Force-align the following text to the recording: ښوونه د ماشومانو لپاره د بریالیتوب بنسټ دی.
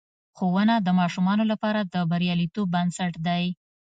ښوونه 0.37 0.75
د 0.81 0.87
ماشومانو 0.99 1.43
لپاره 1.51 1.79
د 1.93 1.95
بریالیتوب 2.11 2.67
بنسټ 2.75 3.13
دی. 3.27 3.43